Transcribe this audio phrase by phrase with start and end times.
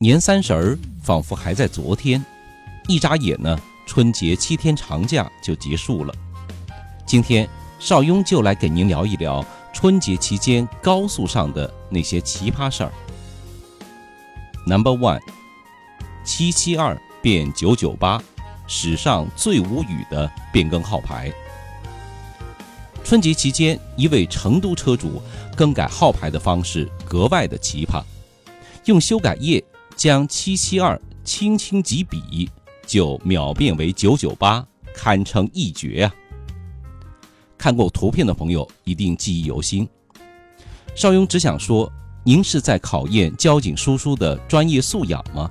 [0.00, 2.24] 年三十儿仿佛还在昨天，
[2.86, 6.14] 一眨眼呢，春节七天长假就结束了。
[7.04, 7.48] 今天
[7.80, 12.92] 邵雍就来给您聊一聊春节期间高速上的那些奇葩事儿。
[14.64, 15.20] Number one，
[16.22, 18.22] 七七二变九九八，
[18.68, 21.32] 史上最无语的变更号牌。
[23.02, 25.20] 春节期间，一位成都车主
[25.56, 28.00] 更改号牌的方式格外的奇葩，
[28.84, 29.64] 用修改液。
[29.98, 32.48] 将七七二轻轻几笔，
[32.86, 36.14] 就秒变为九九八，堪称一绝啊！
[37.58, 39.86] 看过图片的朋友一定记忆犹新。
[40.94, 41.92] 邵雍只想说，
[42.22, 45.50] 您是在考验交警叔叔的专业素养吗？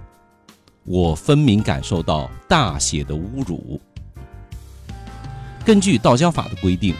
[0.85, 3.77] 我分明感受到大写的侮辱。
[5.65, 6.95] 根据道交法的规定，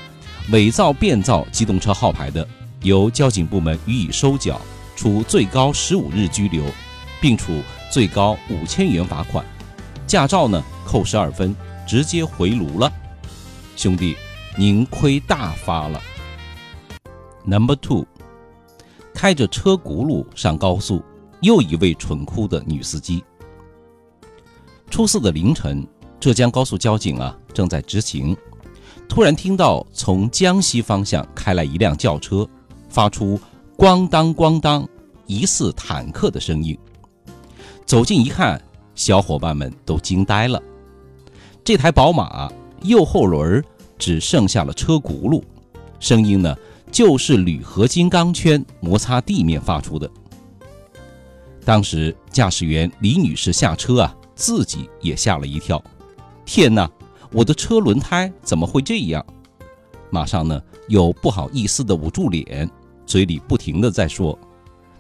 [0.52, 2.46] 伪造、变造机动车号牌的，
[2.82, 4.60] 由交警部门予以收缴，
[4.98, 6.66] 处最高十五日拘留。
[7.22, 9.46] 并处最高五千元罚款，
[10.06, 11.56] 驾照呢扣十二分，
[11.88, 12.92] 直接回炉了。
[13.76, 14.16] 兄弟，
[14.58, 16.02] 您亏大发了。
[17.46, 18.06] Number two，
[19.14, 21.04] 开着车轱辘上高速，
[21.42, 23.24] 又一位蠢哭的女司机。
[24.90, 25.88] 初四的凌晨，
[26.20, 28.36] 浙江高速交警啊正在执勤，
[29.08, 32.48] 突然听到从江西方向开来一辆轿车，
[32.90, 33.40] 发出
[33.78, 34.88] 咣当咣当，
[35.26, 36.78] 疑似坦克的声音。
[37.88, 38.62] 走近一看，
[38.96, 40.62] 小伙伴们都惊呆了。
[41.64, 43.64] 这台宝马右后轮
[43.98, 45.42] 只剩下了车轱辘，
[45.98, 46.54] 声音呢
[46.92, 50.10] 就是铝合金钢圈摩擦地面发出的。
[51.64, 55.82] 当时驾驶员李女士下车啊，自己也吓了一跳。
[56.44, 56.92] 天哪，
[57.32, 59.26] 我的车轮胎怎么会这样？
[60.10, 62.70] 马上呢又不好意思的捂住脸，
[63.06, 64.38] 嘴里不停的在说：“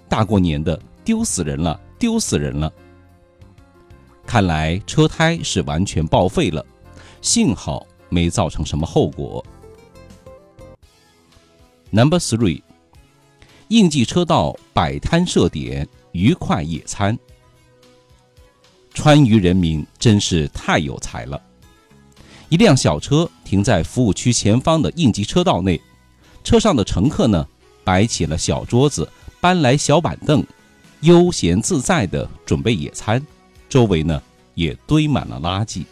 [0.07, 2.72] 大过年的，丢死人了。”丢死人了！
[4.26, 6.66] 看来车胎是完全报废了，
[7.22, 9.44] 幸好没造成什么后果。
[11.90, 12.62] Number three，
[13.69, 17.18] 应急车道摆摊设点，愉快野餐。
[18.94, 21.41] 川渝人民真是太有才了！
[22.50, 25.81] 一辆小车停在服务区前方的应急车道内，
[26.44, 27.47] 车上的乘客呢，
[27.84, 29.09] 摆起了小桌子，
[29.40, 30.46] 搬来小板凳。
[31.02, 33.25] 悠闲自在地准备野餐，
[33.69, 34.22] 周围呢
[34.56, 35.85] 也堆满了垃圾。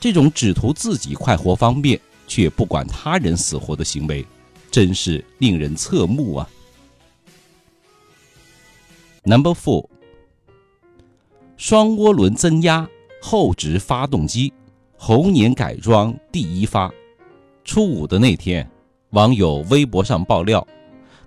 [0.00, 4.24] 这种只图自己快活方便，却不管他人死活的行为，
[4.70, 6.48] 真是令人侧目啊
[9.22, 9.86] ！Number four，
[11.56, 12.88] 双涡轮增压
[13.22, 14.52] 后置发动机，
[14.96, 16.92] 猴年改装第一发。
[17.64, 18.70] 初五的那天，
[19.10, 20.66] 网友微博上爆料。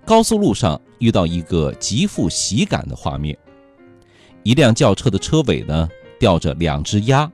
[0.08, 3.36] 高速路上遇到一个极富喜感的画面：
[4.42, 5.86] 一辆轿车的车尾呢
[6.18, 7.30] 吊着两只鸭，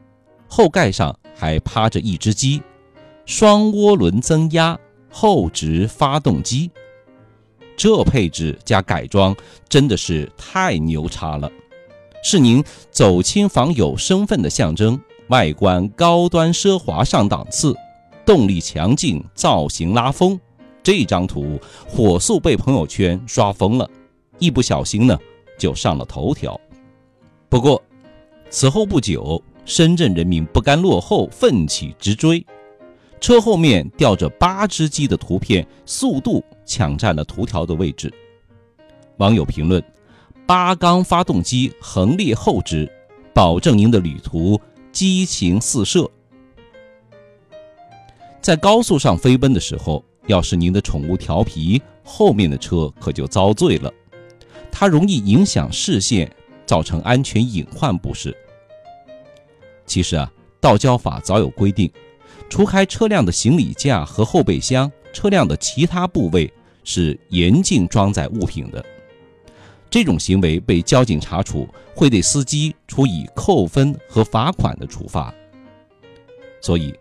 [0.48, 2.60] 后盖上还趴着一只鸡，
[3.26, 4.76] 双涡轮增压
[5.08, 6.68] 后置发动机，
[7.76, 9.36] 这配置加改装
[9.68, 11.48] 真的是太牛叉了，
[12.24, 17.72] 是您走亲访友身份的象征，外观高端奢华上档次，
[18.26, 20.40] 动力强劲，造型拉风。
[20.84, 21.58] 这张图
[21.88, 23.90] 火速被朋友圈刷疯了，
[24.38, 25.18] 一不小心呢
[25.58, 26.60] 就上了头条。
[27.48, 27.82] 不过
[28.50, 32.44] 此后不久，深圳人民不甘落后，奋起直追，
[33.18, 38.12] 车后面吊着八只鸡的图片速度抢占了头条的位置。
[39.16, 39.82] 网友评论：
[40.44, 42.86] 八缸发动机横列后置，
[43.32, 44.60] 保证您的旅途
[44.92, 46.10] 激情四射。
[48.42, 50.04] 在高速上飞奔的时候。
[50.26, 53.92] 要是您的宠物调皮，后面的车可就遭罪了。
[54.70, 56.30] 它容易影响视线，
[56.66, 58.36] 造成安全隐患，不是？
[59.86, 61.90] 其实啊，道交法早有规定，
[62.48, 66.52] 除开车辆的行李架和后备箱，车辆的其他部位
[66.82, 68.84] 是严禁装载物品的。
[69.90, 75.32] 这种行为被交警查处，会对司机处以扣分和罚款的处罚。
[76.60, 76.92] 所以，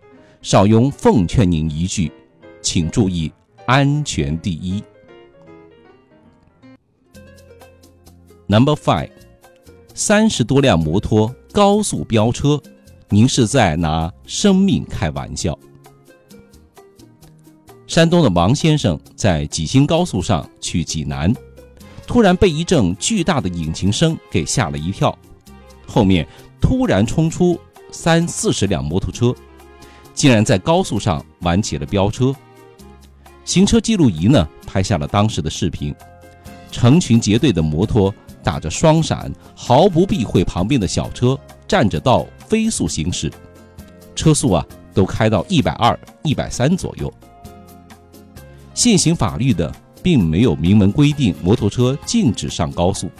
[0.42, 2.12] 邵雍奉劝您一句。
[2.64, 3.30] 请注意，
[3.66, 4.82] 安全第一。
[8.46, 9.10] Number five，
[9.94, 12.60] 三十多辆摩托高速飙车，
[13.10, 15.56] 您是在拿生命开玩笑？
[17.86, 21.32] 山东的王先生在济兴高速上去济南，
[22.06, 25.16] 突然被一阵巨大的引擎声给吓了一跳，
[25.86, 26.26] 后面
[26.60, 27.60] 突然冲出
[27.92, 29.34] 三四十辆摩托车，
[30.14, 32.34] 竟然在高速上玩起了飙车。
[33.44, 35.94] 行车记录仪呢，拍下了当时的视频，
[36.70, 38.12] 成群结队的摩托
[38.42, 41.38] 打着双闪，毫不避讳旁边的小车，
[41.68, 43.30] 占着道飞速行驶，
[44.16, 47.12] 车速啊都开到一百二、一百三左右。
[48.72, 53.10] 现行法律的并没有明文规定摩托车禁止上高速，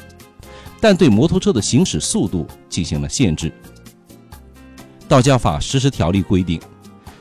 [0.81, 3.53] 但对摩托车的行驶速度进行了限制。
[5.07, 6.59] 道交法实施条例规定，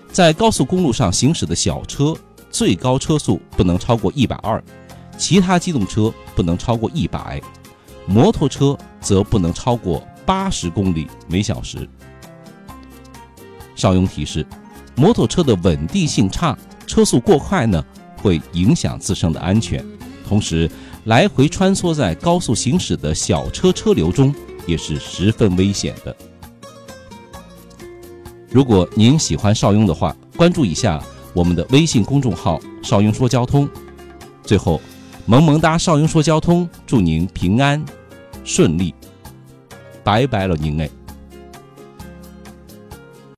[0.10, 2.16] 在高速公路上行驶的小车
[2.54, 4.64] 最高车速不能超过一百二，
[5.18, 7.42] 其他机动车不能超过一百。
[8.06, 11.90] 摩托车则不能超过八十公里每小时。
[13.76, 14.46] 邵雍提示：
[14.96, 16.56] 摩托车的稳定性差，
[16.86, 17.84] 车速过快呢，
[18.22, 19.84] 会影响自身的安全。
[20.28, 20.70] 同时，
[21.06, 24.34] 来回穿梭在高速行驶的小车车流中，
[24.68, 26.16] 也是十分危险的。
[28.48, 33.68] 如果您喜欢邵雍的话，关注一下我们的微信公众号“少英说交通”。
[34.44, 34.80] 最后。
[35.26, 37.82] 萌萌哒少英说交通，祝您平安
[38.44, 38.94] 顺利，
[40.04, 41.03] 拜拜了您哎。